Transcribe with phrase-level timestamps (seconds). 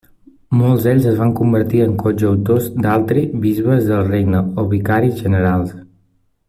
[0.59, 5.81] Molts d'ells es van convertir en coadjutors d'Altri bisbes del regne o vicaris generals.